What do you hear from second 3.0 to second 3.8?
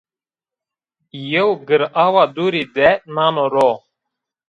nano ro